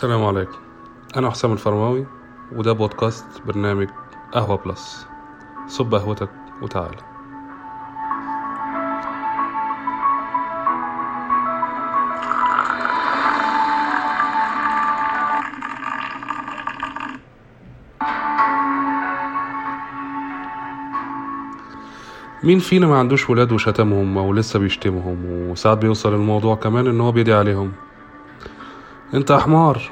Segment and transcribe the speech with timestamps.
[0.00, 0.58] السلام عليكم.
[1.16, 2.06] أنا حسام الفرماوي
[2.52, 3.88] وده بودكاست برنامج
[4.32, 5.06] قهوة بلس.
[5.66, 6.30] صب قهوتك
[6.62, 6.96] وتعالى
[22.44, 27.12] مين فينا ما عندوش ولاد وشتمهم أو لسه بيشتمهم؟ وساعات بيوصل الموضوع كمان إن هو
[27.12, 27.72] بيدعي عليهم.
[29.14, 29.82] انت حمار.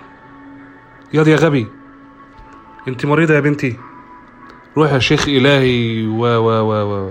[1.12, 1.66] ياض يا غبي
[2.88, 3.76] انت مريضة يا بنتي.
[4.76, 7.10] روح يا شيخ إلهي و و و و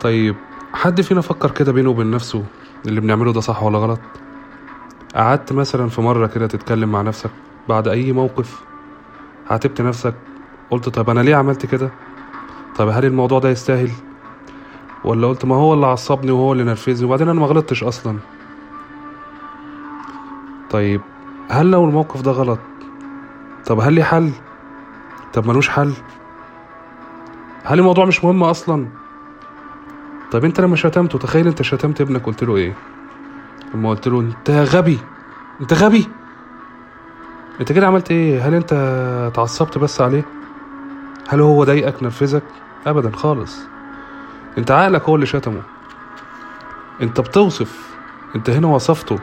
[0.00, 0.36] طيب
[0.72, 2.44] حد فينا فكر كده بينه وبين نفسه
[2.86, 4.00] اللي بنعمله ده صح ولا غلط؟
[5.14, 7.30] قعدت مثلا في مرة كده تتكلم مع نفسك
[7.68, 8.60] بعد أي موقف
[9.50, 10.14] عاتبت نفسك
[10.70, 11.90] قلت طب أنا ليه عملت كده؟
[12.76, 13.90] طب هل الموضوع ده يستاهل؟
[15.04, 18.18] ولا قلت ما هو اللي عصبني وهو اللي نرفزني؟ وبعدين أنا ما غلطتش أصلا.
[20.70, 21.00] طيب
[21.50, 22.58] هل لو الموقف ده غلط
[23.66, 24.30] طب هل ليه حل؟
[25.32, 25.92] طب ملوش حل.
[27.64, 28.88] هل الموضوع مش مهم أصلا؟
[30.32, 32.74] طب أنت لما شتمته تخيل أنت شتمت ابنك قلت له إيه؟
[33.74, 34.98] لما قلت له أنت غبي
[35.60, 36.08] أنت غبي.
[37.60, 38.72] أنت كده عملت إيه؟ هل أنت
[39.32, 40.24] اتعصبت بس عليه؟
[41.28, 42.42] هل هو ضايقك نرفزك؟
[42.86, 43.58] ابدا خالص.
[44.58, 45.62] أنت عقلك هو اللي شتمه.
[47.02, 47.96] أنت بتوصف.
[48.36, 49.18] أنت هنا وصفته.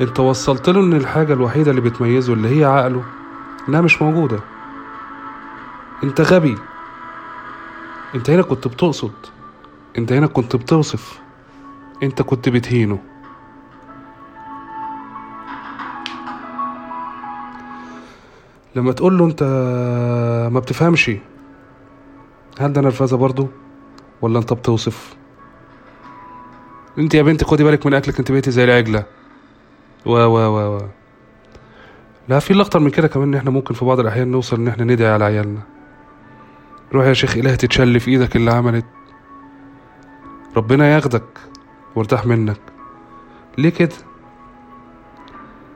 [0.00, 3.04] انت وصلت له ان الحاجة الوحيدة اللي بتميزه اللي هي عقله
[3.68, 4.40] انها مش موجودة.
[6.04, 6.58] انت غبي.
[8.14, 9.12] انت هنا كنت بتقصد.
[9.98, 11.20] انت هنا كنت بتوصف.
[12.02, 12.98] انت كنت بتهينه.
[18.76, 19.42] لما تقول له انت
[20.52, 21.10] ما بتفهمش
[22.60, 23.48] هل ده نرفزة برضو
[24.22, 25.14] ولا انت بتوصف؟
[26.98, 29.19] انت يا بنتي خدي بالك من اكلك انت بقيتي زي العجلة.
[30.06, 30.80] و و و و.
[32.28, 34.68] لا في اللي أكتر من كده كمان إن إحنا ممكن في بعض الأحيان نوصل إن
[34.68, 35.60] إحنا ندعي على عيالنا.
[36.92, 38.84] روح يا شيخ اله تتشل في إيدك اللي عملت.
[40.56, 41.24] ربنا ياخدك
[41.96, 42.60] وارتاح منك.
[43.58, 43.94] ليه كده؟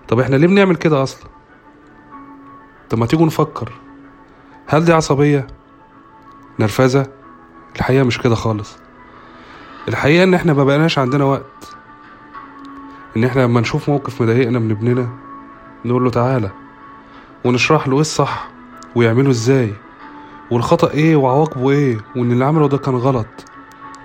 [0.08, 1.30] طب إحنا ليه بنعمل كده أصلا؟
[2.90, 3.72] طب ما تيجوا نفكر.
[4.66, 5.46] هل دي عصبية؟
[6.58, 7.06] نرفزة؟
[7.76, 8.76] الحقيقة مش كده خالص.
[9.88, 11.76] الحقيقة إن إحنا ما بقناش عندنا وقت.
[13.16, 15.08] إن إحنا لما نشوف موقف مضايقنا من ابننا
[15.84, 16.50] نقول له تعالى
[17.44, 18.48] ونشرح له إيه الصح
[18.94, 19.72] ويعمله إزاي
[20.50, 23.26] والخطأ إيه وعواقبه إيه وإن اللي عمله ده كان غلط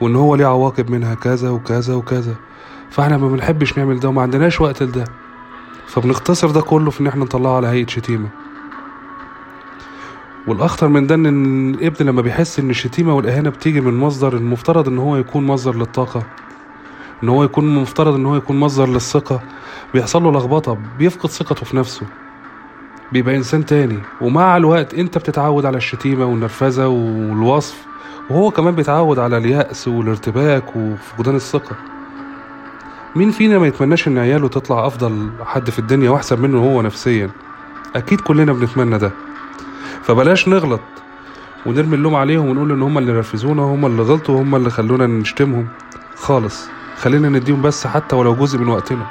[0.01, 2.35] وإن هو ليه عواقب منها كذا وكذا وكذا.
[2.89, 5.03] فإحنا ما بنحبش نعمل ده وما عندناش وقت لده.
[5.87, 8.29] فبنختصر ده كله في إن إحنا نطلعه على هيئة شتيمة.
[10.47, 11.25] والأخطر من ده إن
[11.73, 16.23] الابن لما بيحس إن الشتيمة والأهانة بتيجي من مصدر المفترض إن هو يكون مصدر للطاقة.
[17.23, 19.41] إن هو يكون مفترض إن هو يكون مصدر للثقة.
[19.93, 22.05] بيحصل له لخبطة بيفقد ثقته في نفسه.
[23.11, 23.99] بيبقى إنسان تاني.
[24.21, 27.85] ومع الوقت أنت بتتعود على الشتيمة والنرفزة والوصف.
[28.29, 31.75] وهو كمان بيتعود على اليأس والارتباك وفقدان الثقة.
[33.15, 37.29] مين فينا ما يتمناش إن عياله تطلع أفضل حد في الدنيا وأحسن منه هو نفسيا؟
[37.95, 39.11] أكيد كلنا بنتمنى ده.
[40.03, 40.81] فبلاش نغلط
[41.65, 45.67] ونرمي اللوم عليهم ونقول إن هم اللي نرفزونا هم اللي غلطوا وهم اللي خلونا نشتمهم.
[46.15, 46.67] خالص.
[46.99, 49.05] خلينا نديهم بس حتى ولو جزء من وقتنا.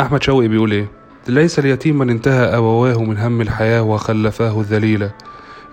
[0.00, 0.88] أحمد شوقي بيقول إيه؟
[1.28, 5.10] ليس اليتيم من انتهى أبواه من هم الحياة وخلفاه ذليلا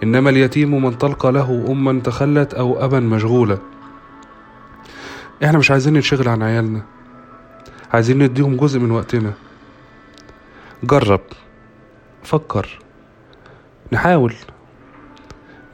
[0.04, 3.58] إنما اليتيم من تلقى له أما تخلت أو أبا مشغولا
[5.44, 6.82] إحنا مش عايزين ننشغل عن عيالنا.
[7.94, 9.34] عايزين نديهم جزء من وقتنا.
[10.84, 11.22] جرب.
[12.24, 12.80] فكر.
[13.92, 14.36] نحاول.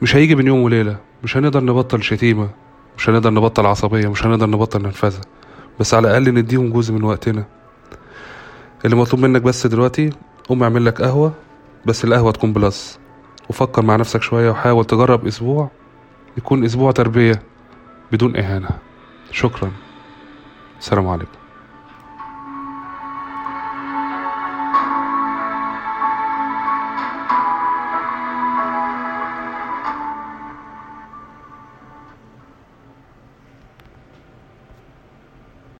[0.02, 0.96] مش هيجي بين يوم وليلة.
[1.24, 2.50] مش هنقدر نبطل شتيمة.
[2.98, 4.08] مش هنقدر نبطل عصبية.
[4.08, 5.20] مش هنقدر نبطل نرفزة.
[5.80, 7.44] بس على الأقل نديهم جزء من وقتنا.
[8.84, 10.10] اللي مطلوب منك بس دلوقتي
[10.48, 11.32] قوم اعمل لك قهوة.
[11.86, 12.98] بس القهوة تكون بلس.
[13.48, 15.70] وفكر مع نفسك شوية وحاول تجرب أسبوع.
[16.36, 17.42] يكون أسبوع تربية
[18.12, 18.70] بدون إهانة.
[19.30, 19.72] شكرا.
[20.80, 21.45] السلام عليكم.